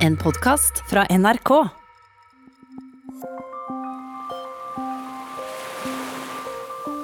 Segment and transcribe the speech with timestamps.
[0.00, 1.50] En podkast fra NRK.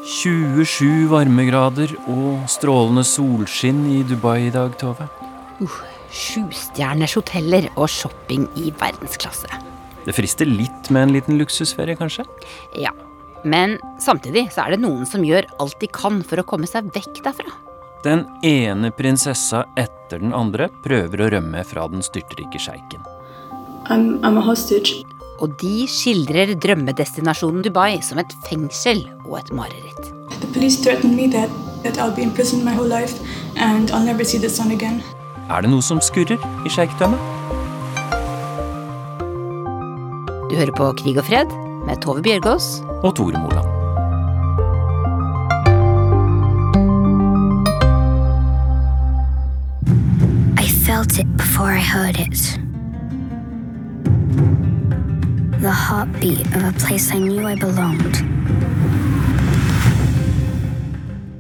[0.06, 5.10] «27 varmegrader og strålende solskinn i Dubai i dag, Tove.
[5.60, 5.76] Uh,
[6.08, 9.60] Sjustjerners hoteller og shopping i verdensklasse.
[10.08, 12.24] Det frister litt med en liten luksusferie, kanskje?
[12.80, 12.96] Ja,
[13.44, 16.88] men samtidig så er det noen som gjør alt de kan for å komme seg
[16.96, 17.65] vekk derfra.
[18.04, 23.02] Den ene prinsessa etter den andre prøver å rømme fra den styrtrike sjeiken.
[23.88, 25.04] I'm, I'm a hostage.
[25.40, 30.12] Og de skildrer drømmedestinasjonen Dubai som et fengsel og et mareritt.
[30.40, 31.52] The police threatened me that,
[31.84, 33.20] that I'll be in prison my whole life
[33.56, 35.02] and I'll never see the sun again.
[35.50, 37.20] Er det noe som skurrer i sjeikdømmet?
[40.50, 41.54] Du hører på Krig og fred
[41.86, 42.80] med Tove Bjørgaas.
[43.02, 43.75] Og Tore Moland.
[51.86, 52.38] Heard it.
[55.62, 58.16] The heartbeat of a place I knew I belonged.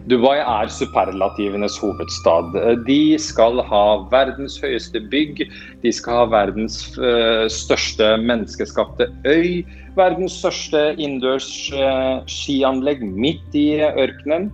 [0.06, 2.54] Dubai er superlativenes hovedstad.
[2.86, 5.48] De skal ha verdens høyeste bygg,
[5.82, 9.64] de skal ha verdens uh, største menneskeskapte øy,
[9.98, 14.52] verdens største innendørs uh, skianlegg midt i ørkenen.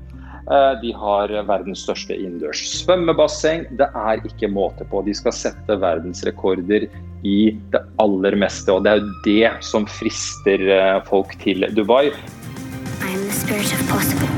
[0.51, 3.69] Uh, de har verdens største innendørs svømmebasseng.
[3.79, 5.05] Det er ikke måte på.
[5.07, 6.89] De skal sette verdensrekorder
[7.23, 7.39] i
[7.75, 10.67] det aller meste, og det er jo det som frister
[11.07, 12.11] folk til Dubai.
[12.11, 14.29] I the spirit of possible.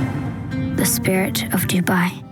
[0.77, 2.25] The spirit of Dubai.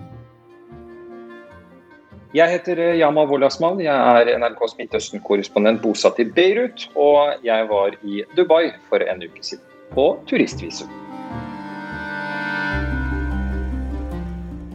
[2.35, 3.81] Jeg heter Yama Wolasmal.
[3.85, 6.87] Jeg er NRKs Midtøsten-korrespondent bosatt i Beirut.
[6.97, 10.89] Og jeg var i Dubai for en uke siden, på turistvisum.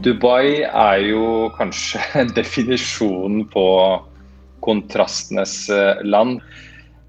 [0.06, 3.66] Dubai er jo kanskje definisjonen på
[4.62, 5.56] kontrastenes
[6.06, 6.42] land.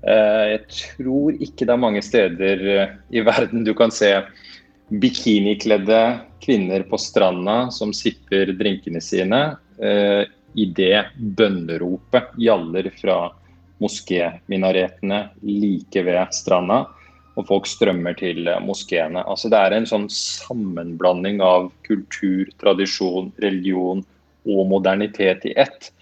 [0.00, 2.62] Jeg tror ikke det er mange steder
[3.12, 4.12] i verden du kan se
[4.88, 6.00] bikinikledde
[6.40, 9.42] kvinner på stranda som sipper drinkene sine
[10.56, 13.18] i det bønneropet gjaller fra
[13.82, 16.86] moskéminaretene like ved stranda,
[17.38, 19.22] og folk strømmer til moskeene.
[19.22, 24.02] Altså, det er en sånn sammenblanding av kultur, tradisjon, religion
[24.48, 25.92] og modernitet i ett,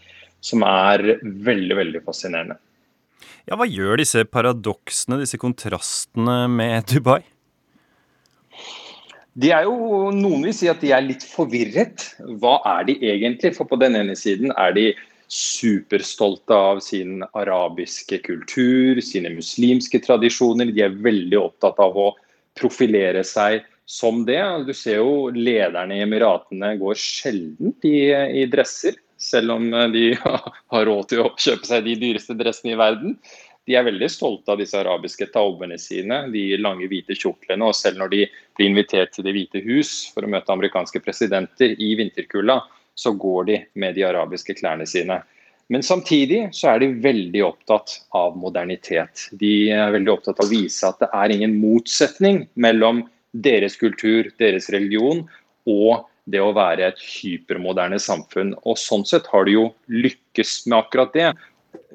[0.40, 2.56] som er veldig, veldig fascinerende.
[3.46, 7.20] Ja, Hva gjør disse paradoksene, disse kontrastene med Dubai?
[9.36, 12.08] De er jo, Noen vil si at de er litt forvirret.
[12.40, 13.52] Hva er de egentlig?
[13.58, 14.86] For på den ene siden er de
[15.28, 20.70] superstolte av sin arabiske kultur, sine muslimske tradisjoner.
[20.72, 22.12] De er veldig opptatt av å
[22.58, 24.42] profilere seg som det.
[24.66, 27.98] Du ser jo lederne i Emiratene går sjelden i,
[28.42, 30.12] i dresser, selv om de
[30.72, 33.18] har råd til å kjøpe seg de dyreste dressene i verden.
[33.66, 37.66] De er veldig stolte av disse arabiske taubene sine, de lange hvite kjortlene.
[37.66, 38.20] Og selv når de
[38.54, 42.60] blir invitert til Det hvite hus for å møte amerikanske presidenter i vinterkulda,
[42.96, 45.20] så går de med de arabiske klærne sine.
[45.72, 49.26] Men samtidig så er de veldig opptatt av modernitet.
[49.34, 53.02] De er veldig opptatt av å vise at det er ingen motsetning mellom
[53.36, 55.24] deres kultur, deres religion
[55.66, 58.54] og det å være et hypermoderne samfunn.
[58.66, 61.30] Og Sånn sett har de jo lykkes med akkurat det.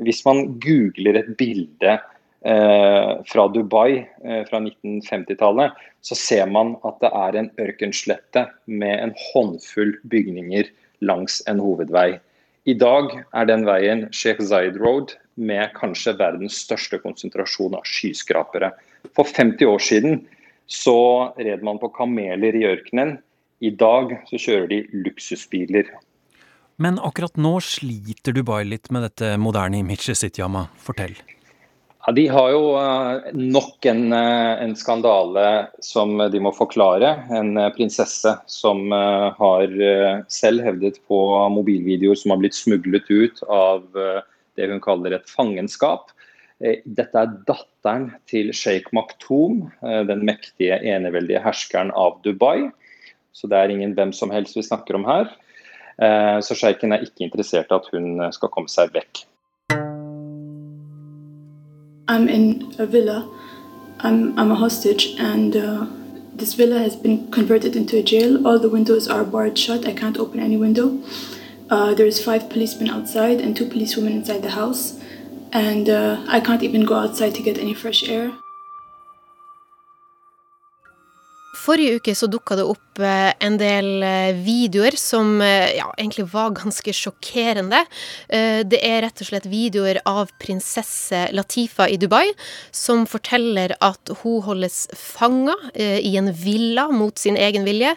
[0.04, 7.00] Hvis man googler et bilde eh, fra Dubai eh, fra 1950-tallet, så ser man at
[7.04, 12.20] det er en ørkenslette med en håndfull bygninger langs en hovedvei.
[12.70, 18.70] I dag er den veien Sheikh Zayed Road med kanskje verdens største konsentrasjon av skyskrapere.
[19.18, 20.22] For 50 år siden
[20.70, 23.18] så red man på kameler i ørkenen.
[23.62, 25.90] I dag så kjører de luksusbiler.
[26.82, 30.68] Men akkurat nå sliter Dubai litt med dette moderne imaget sitt, Yama.
[30.82, 31.18] Fortell.
[32.06, 37.12] Ja, De har jo uh, nok en, uh, en, skandale som de må forklare.
[37.30, 39.76] En uh, prinsesse som har
[40.32, 41.20] selv hevdet på
[41.54, 43.86] mobilvideoer som har blitt smuglet ut av
[44.58, 46.10] det hun kaller et fangenskap.
[46.62, 52.70] Dette er datteren til sjeik Maktoum, den mektige eneveldige herskeren av Dubai.
[53.34, 55.32] Så det er ingen hvem som helst vi snakker om her.
[56.46, 59.26] Så sjeiken er ikke interessert i at hun skal komme seg vekk.
[62.12, 63.20] I'm in a villa.
[64.02, 65.88] I'm, I'm a hostage, and uh,
[66.34, 68.46] this villa has been converted into a jail.
[68.46, 69.88] All the windows are barred shut.
[69.88, 71.00] I can't open any window.
[71.70, 75.00] Uh, there's five policemen outside and two policewomen inside the house.
[75.54, 78.34] And uh, I can't even go outside to get any fresh air.
[81.62, 86.28] Forrige uke så dukka det opp eh, en del eh, videoer som eh, ja, egentlig
[86.34, 87.84] var ganske sjokkerende.
[88.32, 92.32] Det er rett og slett videoer av prinsesse Latifa i Dubai
[92.76, 97.94] som forteller at hun holdes fanga i en villa mot sin egen vilje.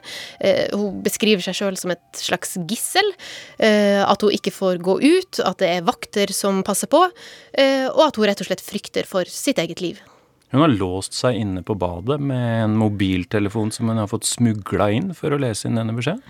[0.72, 3.12] Hun beskriver seg sjøl som et slags gissel.
[3.58, 8.18] At hun ikke får gå ut, at det er vakter som passer på, og at
[8.18, 10.02] hun rett og slett frykter for sitt eget liv.
[10.54, 14.86] Hun har låst seg inne på badet med en mobiltelefon som hun har fått smugla
[14.94, 16.22] inn for å lese inn denne beskjeden?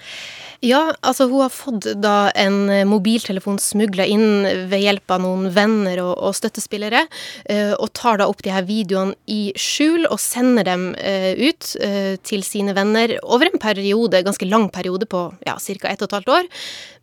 [0.64, 6.00] Ja, altså hun har fått da en mobiltelefon smugla inn ved hjelp av noen venner
[6.06, 7.02] og, og støttespillere,
[7.50, 11.74] uh, og tar da opp de her videoene i skjul og sender dem uh, ut
[11.84, 15.92] uh, til sine venner over en periode, ganske lang periode på ja, ca.
[15.92, 16.52] ett og et halvt år.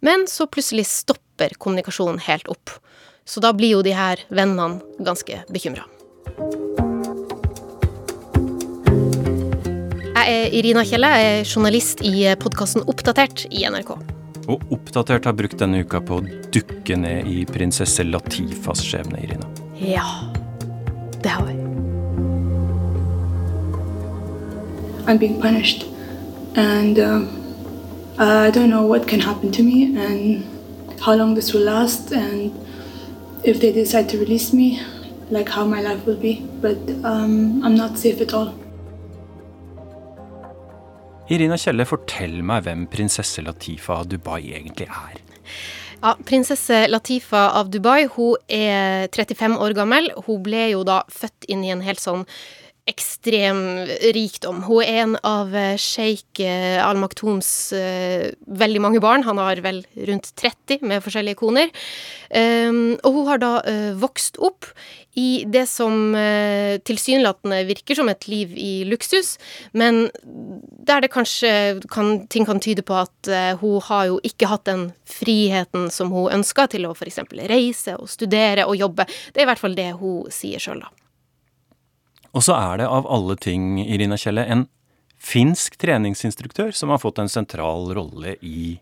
[0.02, 2.80] Men så plutselig stopper kommunikasjonen helt opp.
[3.30, 5.86] Så da blir jo de her vennene ganske bekymra.
[10.22, 13.96] Jeg er Irina Kjelle, jeg er journalist i podkasten Oppdatert i NRK.
[14.54, 19.50] Og Oppdatert har brukt denne uka på å dukke ned i prinsesse Latifas skjebne, Irina.
[19.82, 20.06] Ja,
[21.26, 21.58] det har vi.
[25.10, 25.88] I'm being punished,
[26.54, 27.26] and uh,
[28.22, 30.46] I don't know what can happen to me, and
[31.02, 32.54] how long this will last, and
[33.44, 34.80] if they decide to release me,
[35.32, 36.46] like how my life will be.
[36.62, 38.54] But um, I'm not safe at all.
[41.32, 45.22] Irina Kjelle, fortell meg hvem prinsesse Latifa av Dubai egentlig er.
[46.02, 50.10] Ja, Prinsesse Latifa av Dubai hun er 35 år gammel.
[50.26, 52.26] Hun ble jo da født inn i en helt sånn
[52.92, 53.60] ekstrem
[54.16, 54.64] rikdom.
[54.68, 58.30] Hun er en av eh, sjeik eh, Al Maktoums uh,
[58.62, 59.26] veldig mange barn.
[59.28, 61.72] Han har vel rundt 30 med forskjellige koner.
[62.32, 63.52] Um, og hun har da
[64.00, 64.68] vokst opp
[65.20, 66.14] i det som
[66.88, 69.34] tilsynelatende virker som et liv i luksus,
[69.76, 74.64] men der det kanskje kan, ting kan tyde på at hun har jo ikke hatt
[74.70, 77.20] den friheten som hun ønska til å f.eks.
[77.52, 79.10] reise og studere og jobbe.
[79.34, 81.01] Det er i hvert fall det hun sier sjøl, da.
[82.32, 84.68] Og så er det av alle ting, Irina Kjelle, en
[85.22, 88.80] finsk treningsinstruktør som har fått en sentral rolle i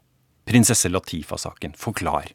[0.49, 1.73] prinsesse Latifa-saken.
[1.77, 2.29] Forklar.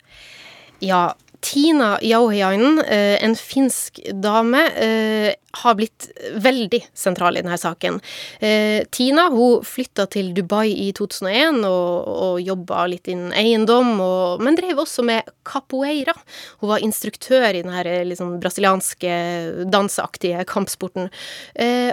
[0.85, 1.15] Ja,
[1.45, 6.09] Tina Jauhiainen, eh, en finsk dame, eh, har blitt
[6.41, 8.01] veldig sentral i denne saken.
[8.41, 14.41] Eh, Tina hun flytta til Dubai i 2001 og, og jobba litt innen eiendom, og,
[14.41, 16.17] men drev også med capoeira.
[16.63, 21.13] Hun var instruktør i denne liksom, brasilianske danseaktige kampsporten.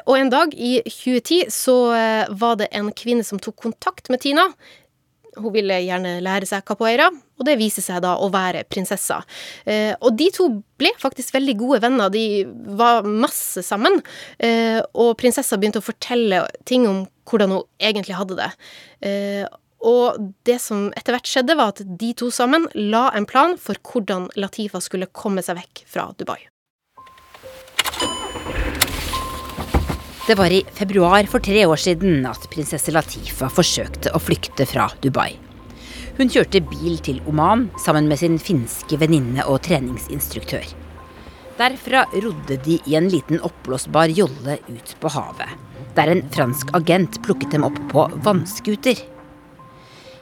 [0.07, 1.75] Og en dag i 2010 så
[2.31, 4.47] var det en kvinne som tok kontakt med Tina
[5.39, 7.07] hun ville gjerne lære seg capoeira,
[7.41, 9.21] og det viser seg da å være prinsessa.
[9.65, 10.47] Eh, og de to
[10.81, 12.45] ble faktisk veldig gode venner, de
[12.77, 13.99] var masse sammen.
[14.38, 18.51] Eh, og prinsessa begynte å fortelle ting om hvordan hun egentlig hadde det.
[19.09, 19.49] Eh,
[19.81, 23.79] og det som etter hvert skjedde, var at de to sammen la en plan for
[23.81, 26.37] hvordan Latifa skulle komme seg vekk fra Dubai.
[30.27, 34.91] Det var i februar for tre år siden at prinsesse Latifa forsøkte å flykte fra
[35.01, 35.50] Dubai.
[36.17, 40.65] Hun kjørte bil til Oman sammen med sin finske venninne og treningsinstruktør.
[41.59, 45.51] Derfra rodde de i en liten oppblåsbar jolle ut på havet,
[45.95, 48.97] der en fransk agent plukket dem opp på vannskuter.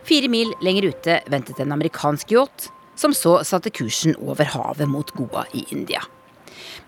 [0.06, 2.70] Fire mil lenger ute ventet en amerikansk yacht,
[3.00, 6.04] som så satte kursen over havet mot Goa i India.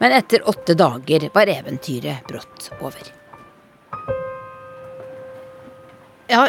[0.01, 3.21] Men etter åtte dager var eventyret brått over.
[6.32, 6.46] Ja,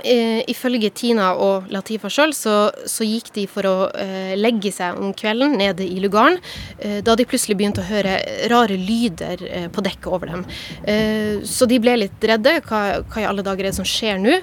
[0.46, 5.10] ifølge Tina og Latifa sjøl så, så, gikk de for å uh, legge seg om
[5.18, 6.38] kvelden nede i lugaren,
[6.84, 8.14] uh, da de plutselig begynte å høre
[8.52, 9.42] rare lyder
[9.74, 10.44] på dekket over dem.
[11.46, 12.54] så de ble litt redde.
[12.66, 14.38] Hva, hva, i alle dager er det som skjer nå?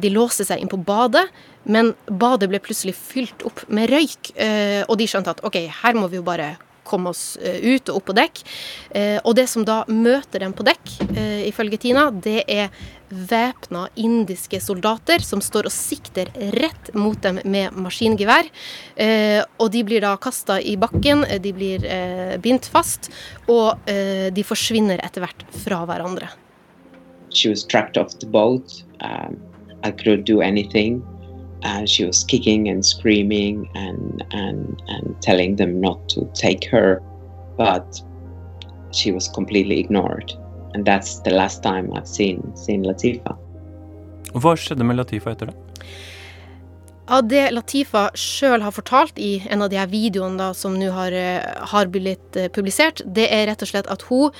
[0.00, 1.24] de låste seg inn på badet.
[1.64, 4.34] Men badet ble plutselig fylt opp med røyk,
[4.88, 8.00] og de skjønte at OK, her må vi jo bare komme oss eh, ut og
[8.00, 8.42] opp på dekk.
[8.94, 12.68] Eh, og det som da møter dem på dekk, eh, ifølge Tina, det er
[13.14, 18.50] væpna indiske soldater som står og sikter rett mot dem med maskingevær.
[19.58, 21.86] og de blir da kasta i bakken, de blir
[22.42, 23.10] bindt fast,
[23.48, 26.28] og de forsvinner etter hvert fra hverandre.
[27.30, 28.82] She was trapped off the boat.
[29.00, 29.36] Um,
[29.82, 31.02] I couldn't do anything.
[31.64, 37.00] Uh, she was kicking and screaming and and and telling them not to take her
[37.56, 38.02] but
[38.92, 40.34] she was completely ignored
[40.74, 43.36] and that's the last time I've seen seen Latifa.
[44.34, 45.56] Hva skjedde med Latifa etter det?
[47.14, 50.88] Av det Latifa sjøl har fortalt i en av de her videoene da, som nå
[50.94, 54.32] har, eh, har, blitt eh, publisert, det er rett og slett at hun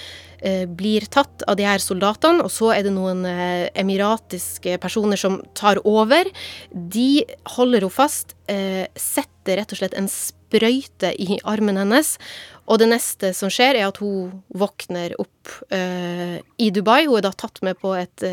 [0.68, 5.40] blir tatt av de her soldatene, og så er det noen eh, emiratiske personer som
[5.56, 6.28] tar over.
[6.70, 7.24] De
[7.56, 12.14] holder henne fast, eh, setter rett og slett en sprøyte i armen hennes,
[12.68, 17.02] og det neste som skjer, er at hun våkner opp i Dubai.
[17.04, 18.24] Hun er da tatt med på et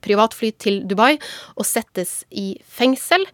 [0.00, 1.18] privatfly til Dubai
[1.52, 3.26] og settes i fengsel.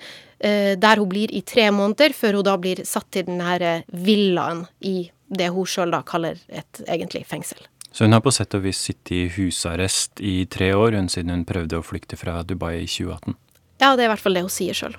[0.42, 4.64] Der hun blir i tre måneder, før hun da blir satt til den her villaen
[4.82, 7.62] i det hun sjøl kaller et egentlig fengsel.
[7.94, 11.30] Så hun har på sett og vis sittet i husarrest i tre år, hun siden
[11.30, 13.36] hun prøvde å flykte fra Dubai i 2018?
[13.78, 14.96] Ja, det er i hvert fall det hun sier sjøl.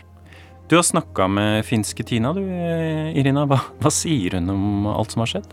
[0.72, 3.44] Du har snakka med finske Tina, du Irina.
[3.52, 5.52] Hva, hva, sier hun om alt som har skjedd?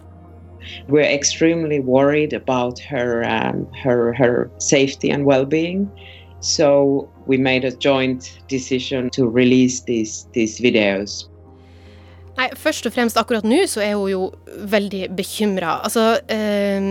[0.87, 5.91] We're extremely worried about her, um, her, her safety and well-being.
[6.39, 11.27] So we made a joint decision to release these, these videos.
[12.39, 14.23] Nei, Først og fremst akkurat nå så er hun jo
[14.73, 15.77] veldig bekymra.
[15.85, 16.87] Altså, eh,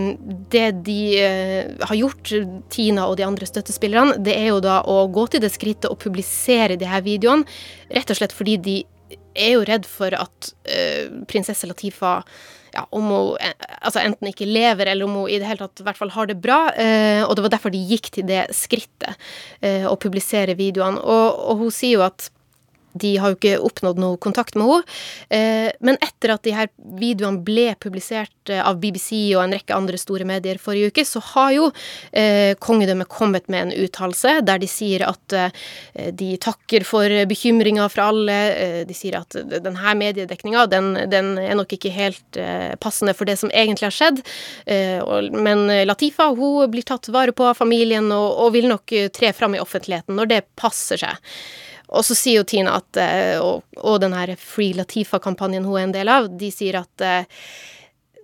[0.52, 2.32] det de eh, har gjort,
[2.72, 5.98] Tina og de andre støttespillerne, det er jo da å gå til det skrittet å
[5.98, 7.46] publisere de her videoene,
[7.90, 8.78] rett og slett fordi de
[9.34, 12.20] er jo redd for at eh, prinsesse Latifa
[12.72, 15.82] ja, om hun eh, altså enten ikke lever, eller om hun i det hele tatt
[15.82, 16.60] i hvert fall har det bra.
[16.72, 19.18] Eh, og det var derfor de gikk til det skrittet,
[19.60, 21.02] eh, å publisere videoene.
[21.02, 22.30] Og, og hun sier jo at
[22.92, 24.96] de har jo ikke oppnådd noe kontakt med henne.
[25.32, 26.68] Eh, men etter at de her
[26.98, 31.22] videoene ble publisert eh, av BBC og en rekke andre store medier forrige uke, så
[31.32, 31.68] har jo
[32.10, 35.34] eh, kongedømmet kommet med en uttalelse der de sier at
[36.16, 38.36] de takker for bekymringa fra alle.
[38.88, 42.38] De sier at denne mediedekninga, den, den, er nok ikke helt
[42.82, 44.20] passende for det som egentlig har skjedd.
[45.32, 49.62] Men Latifa hun blir tatt vare på av familien og vil nok tre fram i
[49.62, 51.32] offentligheten når det passer seg.
[51.92, 55.88] Og så sier jo Tina at, eh, og, og den her Free Latifa-kampanjen hun er
[55.88, 57.26] en del av, de sier at eh,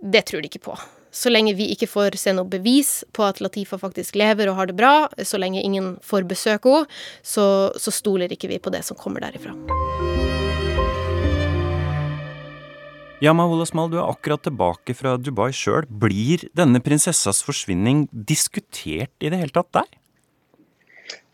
[0.01, 0.77] det tror de ikke på.
[1.11, 4.71] Så lenge vi ikke får se noe bevis på at Latifa faktisk lever og har
[4.71, 7.45] det bra, så lenge ingen får besøke henne, så,
[7.81, 9.57] så stoler ikke vi på det som kommer derifra.
[13.19, 15.89] Yama Wolasmal, du er akkurat tilbake fra Dubai sjøl.
[15.91, 19.89] Blir denne prinsessas forsvinning diskutert i det hele tatt der?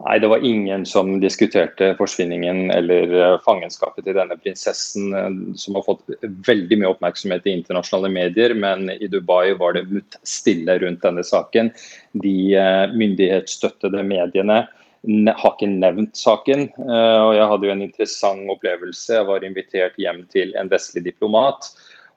[0.04, 5.78] Nei, det var ingen som diskuterte forsvinningen eller eh, fangenskapet til denne prinsessen, eh, som
[5.78, 6.12] har fått
[6.44, 8.52] veldig mye oppmerksomhet i internasjonale medier.
[8.52, 11.72] Men i Dubai var det stille rundt denne saken.
[12.20, 14.66] De eh, myndighetsstøttede mediene
[15.04, 16.62] har ikke nevnt saken.
[16.80, 19.18] og Jeg hadde jo en interessant opplevelse.
[19.18, 21.68] Jeg var invitert hjem til en vestlig diplomat.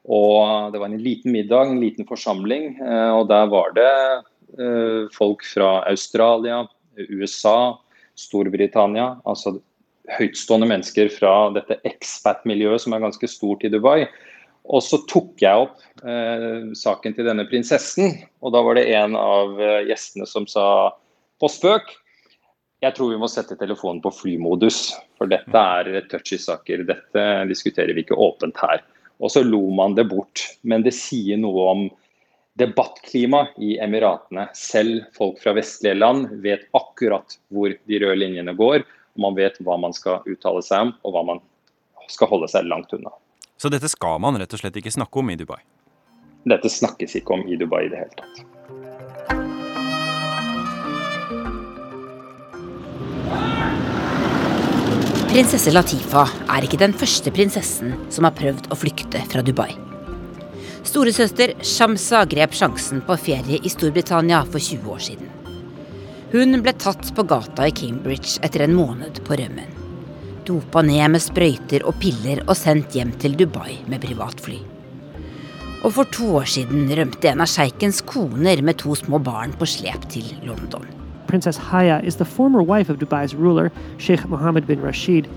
[0.08, 2.78] og Det var en liten middag, en liten forsamling.
[2.80, 3.92] og Der var det
[5.12, 6.62] folk fra Australia,
[7.06, 7.78] USA,
[8.18, 9.16] Storbritannia.
[9.28, 9.58] Altså
[10.18, 14.08] høytstående mennesker fra dette expat-miljøet som er ganske stort i Dubai.
[14.68, 19.14] Og så tok jeg opp eh, saken til denne prinsessen, og da var det en
[19.16, 20.66] av eh, gjestene som sa
[21.40, 21.94] på spøk
[22.84, 26.84] jeg tror vi må sette telefonen på flymodus, for dette er touchy saker.
[26.86, 28.84] Dette diskuterer vi ikke åpent her.
[29.18, 30.44] Og så lo man det bort.
[30.62, 31.82] Men det sier noe om
[32.58, 34.48] debattklima i Emiratene.
[34.54, 38.82] Selv folk fra vestlige land vet akkurat hvor de røde linjene går.
[38.82, 41.42] og Man vet hva man skal uttale seg om, og hva man
[42.10, 43.14] skal holde seg langt unna.
[43.58, 45.60] Så dette skal man rett og slett ikke snakke om i Dubai?
[46.48, 48.46] Dette snakkes ikke om i Dubai i det hele tatt.
[55.28, 59.87] Prinsesse Latifa er ikke den første prinsessen som har prøvd å flykte fra Dubai.
[60.86, 65.30] Storesøster Shamsa grep sjansen på ferie i Storbritannia for 20 år siden.
[66.32, 69.74] Hun ble tatt på gata i Cambridge etter en måned på rømmen.
[70.46, 74.60] Dopa ned med sprøyter og piller og sendt hjem til Dubai med privatfly.
[75.86, 79.68] Og for to år siden rømte en av sjeikens koner med to små barn på
[79.68, 80.86] slep til London.
[81.28, 83.68] Prinsesse Haya er den forrige wife of Dubai's ruler,
[83.98, 85.28] Sheikh Mohammed bin Rashid,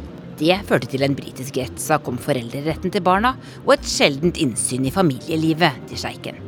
[0.42, 4.94] det førte til en britisk rettssak om foreldreretten til barna og et sjeldent innsyn i
[4.94, 6.40] familielivet til sjeiken.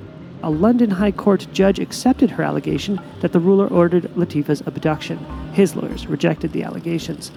[0.43, 5.19] A London High Court judge accepted her allegation that the ruler ordered Latifa's abduction.
[5.53, 7.31] His lawyers rejected the allegations.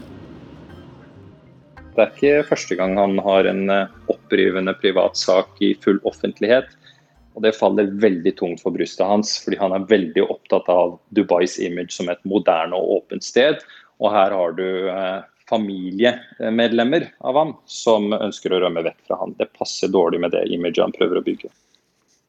[1.94, 6.66] Det er ikke første gang han har en eh, opprivende privatsak i full offentlighet.
[7.36, 11.58] Og Det faller veldig tungt for brystet hans, fordi han er veldig opptatt av Dubais
[11.60, 13.60] image som et moderne og åpent sted.
[14.00, 19.34] Og her har du eh, familiemedlemmer av ham som ønsker å rømme vekk fra han.
[19.38, 21.52] Det passer dårlig med det imaget han prøver å bygge.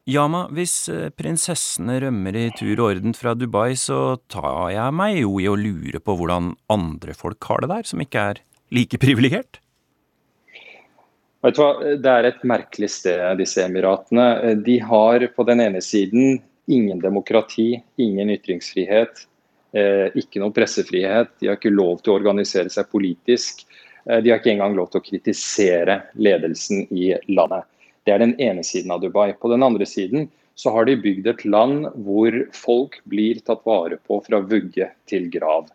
[0.08, 5.18] Yama, hvis eh, prinsessene rømmer i tur og orden fra Dubai, så tar jeg meg
[5.20, 8.40] jo i å lure på hvordan andre folk har det der, som ikke er
[8.72, 9.60] like privilegert?
[11.44, 14.56] Vet du hva, Det er et merkelig sted, disse emiratene.
[14.64, 16.40] De har på den ene siden
[16.72, 19.28] ingen demokrati, ingen ytringsfrihet,
[20.18, 21.34] ikke noe pressefrihet.
[21.42, 23.66] De har ikke lov til å organisere seg politisk.
[24.10, 27.68] Eh, de har ikke engang lov til å kritisere ledelsen i landet.
[28.08, 29.34] Det er den ene siden av Dubai.
[29.36, 34.00] På den andre siden så har de bygd et land hvor folk blir tatt vare
[34.08, 35.68] på fra vugge til grav.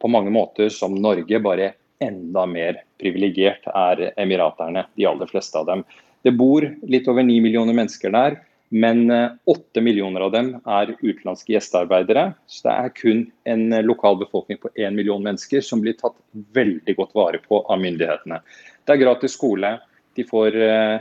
[0.00, 5.68] På mange måter som Norge, bare enda mer privilegert er emiraterne, de aller fleste av
[5.68, 5.84] dem.
[6.24, 9.06] Det bor litt over ni millioner mennesker der, men
[9.44, 12.30] åtte millioner av dem er utenlandske gjestearbeidere.
[12.50, 16.16] Så det er kun en lokal befolkning på én million mennesker som blir tatt
[16.56, 18.40] veldig godt vare på av myndighetene.
[18.84, 19.76] Det er gratis skole,
[20.14, 20.56] de får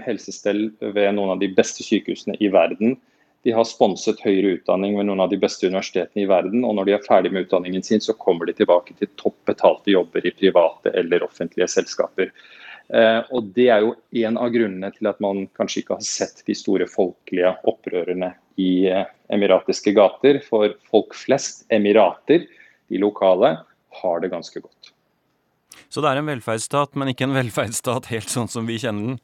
[0.06, 2.98] helsestell ved noen av de beste sykehusene i verden.
[3.44, 6.64] De har sponset høyere utdanning ved noen av de beste universitetene i verden.
[6.64, 9.92] Og når de er ferdig med utdanningen sin, så kommer de tilbake til topp betalte
[9.92, 12.32] jobber i private eller offentlige selskaper.
[12.90, 13.94] Eh, og Det er jo
[14.26, 18.88] en av grunnene til at man kanskje ikke har sett de store folkelige opprørene i
[18.92, 20.42] eh, emiratiske gater.
[20.46, 22.48] For folk flest, emirater,
[22.92, 23.56] de lokale,
[24.02, 24.94] har det ganske godt.
[25.90, 29.22] Så det er en velferdsstat, men ikke en velferdsstat helt sånn som vi kjenner den?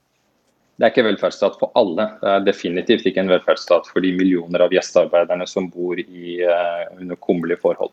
[0.80, 2.06] Det er ikke velferdsstat for alle.
[2.22, 6.86] Det er definitivt ikke en velferdsstat for de millioner av gjestearbeiderne som bor i, uh,
[6.96, 7.92] under kummerlige forhold.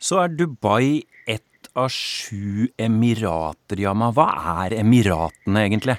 [0.00, 1.44] Så er Dubai ett
[1.78, 4.10] av sju emirater, Yama.
[4.14, 4.28] Hva
[4.64, 5.96] er Emiratene egentlig?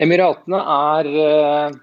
[0.00, 1.74] Emiratene er uh,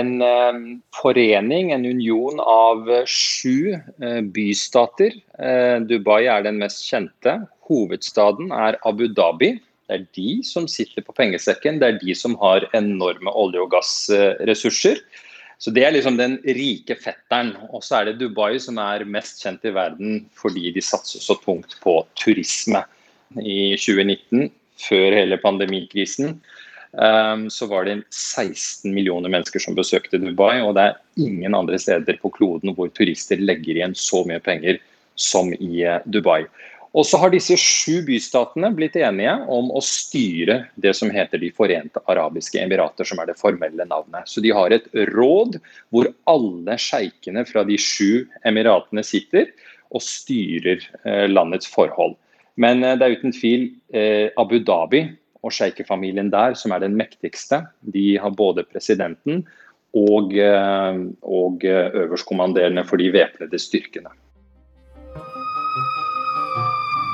[0.00, 0.60] en uh,
[0.98, 3.76] forening, en union av sju
[4.34, 5.14] bystater.
[5.86, 7.36] Dubai er den mest kjente.
[7.70, 9.54] Hovedstaden er Abu Dhabi.
[9.90, 13.72] Det er de som sitter på pengesekken, det er de som har enorme olje- og
[13.72, 15.00] gassressurser.
[15.60, 17.52] Så Det er liksom den rike fetteren.
[17.68, 21.36] Og så er det Dubai som er mest kjent i verden fordi de satser så
[21.42, 22.80] tungt på turisme.
[23.36, 24.48] I 2019,
[24.80, 26.38] før hele pandemikrisen,
[26.96, 30.62] ehm, så var det 16 millioner mennesker som besøkte Dubai.
[30.64, 34.80] Og det er ingen andre steder på kloden hvor turister legger igjen så mye penger
[35.20, 36.46] som i eh, Dubai.
[36.90, 41.52] Og så har disse sju bystatene blitt enige om å styre det som heter De
[41.54, 44.26] forente arabiske emirater, som er det formelle navnet.
[44.26, 45.60] Så de har et råd
[45.94, 49.52] hvor alle sjeikene fra de sju emiratene sitter
[49.94, 52.16] og styrer eh, landets forhold.
[52.58, 55.04] Men eh, det er uten tvil eh, Abu Dhabi
[55.46, 57.62] og sjeikefamilien der som er den mektigste.
[57.94, 59.44] De har både presidenten
[59.96, 64.12] og, og øverstkommanderende for de væpnede styrkene.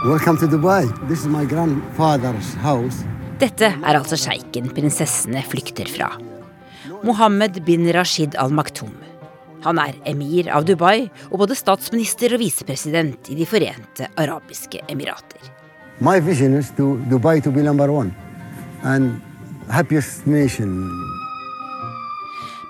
[0.07, 0.87] Welcome to Dubai.
[1.09, 3.03] This is my grandfather's house.
[3.41, 6.13] Dette er altså sjeiken prinsessene flykter fra.
[7.03, 8.93] Mohammed bin Rashid al Maktoum.
[9.65, 15.51] Han er emir av Dubai og både statsminister og visepresident i De forente arabiske emirater.
[15.99, 18.15] My vision is to Dubai to be number one
[18.85, 19.19] and
[19.67, 20.87] happiest nation.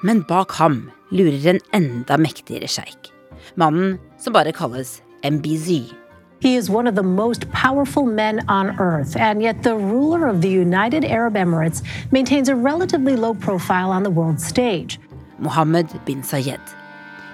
[0.00, 3.12] Men bak ham lurer en enda mektigere sjeik.
[3.60, 6.05] Mannen som bare kalles MBZ.
[6.40, 10.42] He is one of the most powerful men on earth, and yet the ruler of
[10.42, 15.00] the United Arab Emirates maintains a relatively low profile on the world stage.
[15.38, 16.60] Mohammed bin Sayed.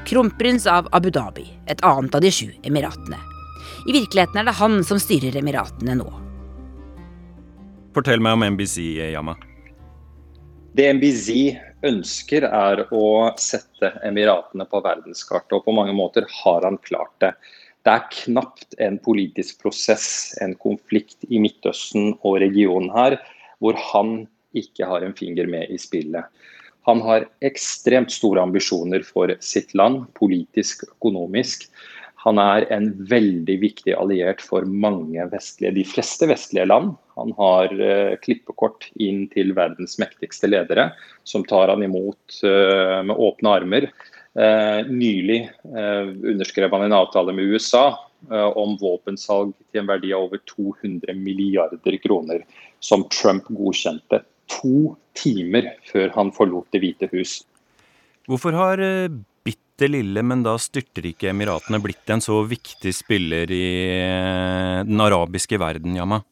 [0.04, 3.18] Kronprins av Abu Dhabi, et annet av de sju emiratene.
[3.88, 6.08] I virkeligheten er det han som styrer emiratene nå.
[7.94, 8.78] Fortell meg om MBZ,
[9.12, 9.34] Yama.
[10.72, 13.06] Det NBC ønsker, er å
[13.40, 17.34] sette Emiratene på verdenskartet, og på mange måter har han klart det.
[17.82, 23.18] Det er knapt en politisk prosess, en konflikt i Midtøsten og regionen her,
[23.58, 24.22] hvor han
[24.54, 26.28] ikke har en finger med i spillet.
[26.86, 31.68] Han har ekstremt store ambisjoner for sitt land, politisk, økonomisk.
[32.22, 36.92] Han er en veldig viktig alliert for mange vestlige, de fleste vestlige land.
[37.18, 40.90] Han har uh, klippekort inn til verdens mektigste ledere,
[41.26, 43.88] som tar han imot uh, med åpne armer.
[44.32, 45.42] Eh, nylig
[45.76, 47.98] eh, underskrev han en avtale med USA
[48.30, 52.46] eh, om våpensalg til en verdi av over 200 milliarder kroner,
[52.80, 57.42] som Trump godkjente to timer før han forlot Det hvite hus.
[58.24, 58.80] Hvorfor har
[59.44, 63.66] bitte lille, men da styrtrike Emiratene blitt en så viktig spiller i
[64.86, 66.22] den arabiske verden, Yama?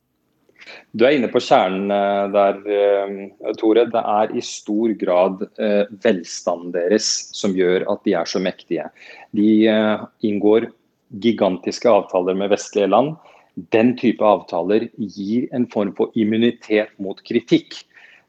[0.92, 3.86] Du er inne på kjernen eh, der, eh, Tore.
[3.90, 8.88] Det er i stor grad eh, velstanden deres som gjør at de er så mektige.
[9.36, 9.50] De
[10.26, 10.70] inngår
[11.22, 13.14] gigantiske avtaler med vestlige land.
[13.74, 17.74] Den type avtaler gir en form for immunitet mot kritikk.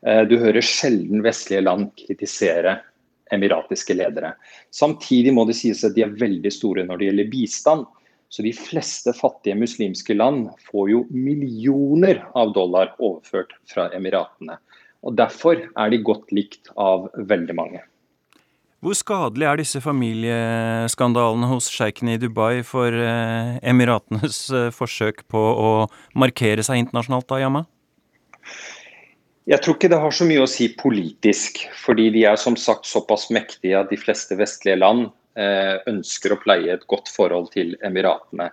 [0.02, 2.80] Du hører sjelden vestlige land kritisere
[3.32, 4.34] emiratiske ledere.
[4.74, 7.86] Samtidig må det sies at de er veldig store når det gjelder bistand.
[8.32, 14.56] Så de fleste fattige muslimske land får jo millioner av dollar overført fra Emiratene.
[15.04, 17.82] Og Derfor er de godt likt av veldig mange.
[18.82, 25.38] Hvor skadelig er disse familieskandalene hos sjeikene i Dubai for eh, Emiratenes eh, forsøk på
[25.38, 25.72] å
[26.18, 27.66] markere seg internasjonalt, da, Yama?
[29.50, 32.88] Jeg tror ikke det har så mye å si politisk, fordi de er som sagt
[32.90, 38.50] såpass mektige at de fleste vestlige land ønsker å pleie et godt forhold til Emiratene.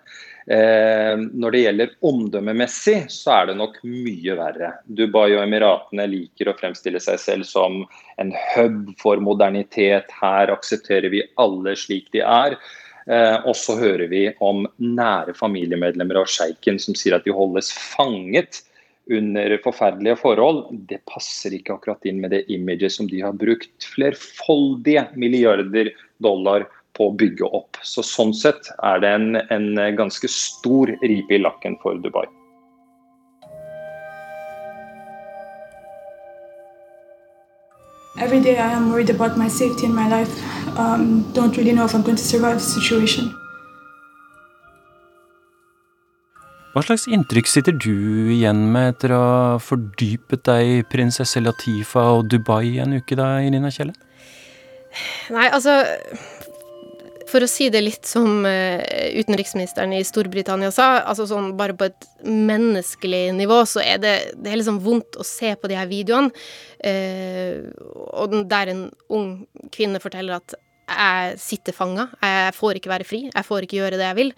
[0.51, 4.71] Eh, når det gjelder omdømmemessig, så er det nok mye verre.
[4.89, 7.83] Dubai og Emiratene liker å fremstille seg selv som
[8.23, 10.09] en hub for modernitet.
[10.23, 12.57] Her aksepterer vi alle slik de er.
[13.09, 17.69] Eh, og så hører vi om nære familiemedlemmer av sjeiken som sier at de holdes
[17.77, 18.63] fanget
[19.09, 23.87] under forferdelige forhold, det passer ikke akkurat inn med det imaget som de har brukt
[23.95, 26.67] flerfoldige milliarder dollar
[26.99, 27.79] på å bygge opp.
[27.87, 32.27] Så Sånn sett er det en, en ganske stor ripe i lakken for Dubai.
[38.19, 40.33] Every day I am worried about my safety and my life.
[40.77, 43.31] Um, don't really know if I'm going to survive the situation.
[46.75, 47.95] Hva slags inntrykk sitter du
[48.35, 53.39] igjen med etter å ha fordypet deg i prinsesse Latifa og Dubai en uke, da,
[53.43, 53.95] Irina Kjelle?
[55.35, 55.81] Nei, altså
[57.29, 58.81] For å si det litt som uh,
[59.19, 64.53] utenriksministeren i Storbritannia sa, altså sånn bare på et menneskelig nivå, så er det, det
[64.53, 66.33] er liksom vondt å se på de her videoene.
[66.79, 67.69] Eh,
[68.15, 69.29] og der en ung
[69.75, 70.57] kvinne forteller at
[70.89, 72.09] jeg sitter fanga.
[72.23, 73.21] Jeg får ikke være fri.
[73.29, 74.33] Jeg får ikke gjøre det jeg vil.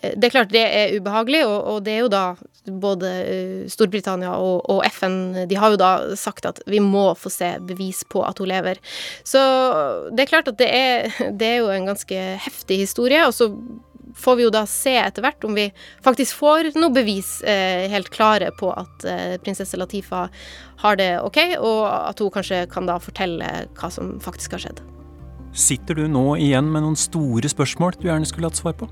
[0.00, 2.24] Eh, det er klart det er ubehagelig, og, og det er jo da
[2.66, 7.30] både eh, Storbritannia og, og, FN De har jo da sagt at vi må få
[7.32, 8.80] se bevis på at hun lever.
[9.26, 9.42] Så
[10.12, 13.26] det er klart at det er, det er jo en ganske heftig historie.
[13.26, 13.50] og så
[14.16, 15.66] får vi jo da se etter hvert om vi
[16.04, 20.26] faktisk får noe bevis eh, helt klare på at eh, prinsesse Latifa
[20.80, 24.84] har det OK, og at hun kanskje kan da fortelle hva som faktisk har skjedd.
[25.56, 28.90] Sitter du nå igjen med noen store spørsmål du gjerne skulle hatt svar på?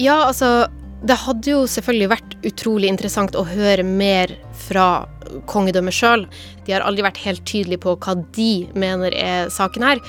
[0.00, 0.68] Ja, altså
[1.00, 4.34] Det hadde jo selvfølgelig vært utrolig interessant å høre mer
[4.66, 5.06] fra
[5.48, 6.26] kongedømmet sjøl.
[6.66, 10.02] De har aldri vært helt tydelige på hva de mener er saken her.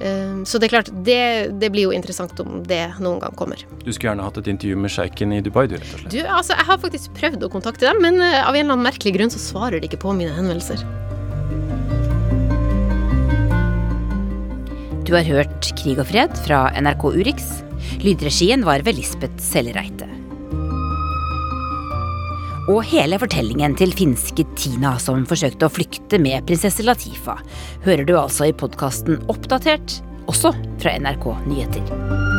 [0.00, 1.18] Ehm, så det er klart, det,
[1.60, 3.60] det, blir jo interessant om det noen gang kommer.
[3.82, 6.14] Du skulle gjerne hatt et intervju med sjeiken i Dubai, du, rett og slett?
[6.14, 8.88] Du, altså, jeg har faktisk prøvd å kontakte dem, men eh, av en eller annen
[8.88, 10.86] merkelig grunn så svarer de ikke på mine henvendelser.
[15.08, 17.46] Du har hørt Krig og fred fra NRK Urix.
[18.04, 20.04] Lydregien var ved Lisbeth Sellereite.
[22.68, 27.38] Og hele fortellingen til finske Tina som forsøkte å flykte med prinsesse Latifa,
[27.88, 32.37] hører du altså i podkasten Oppdatert, også fra NRK Nyheter.